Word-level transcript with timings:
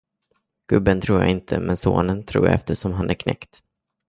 Gubben 0.67 1.01
tror 1.01 1.19
jag 1.21 1.29
inte, 1.31 1.59
men 1.59 1.77
sonen 1.77 2.23
tror 2.23 2.45
jag 2.45 2.55
eftersom 2.55 2.93
han 2.93 3.09
är 3.09 3.13
knekt. 3.13 3.59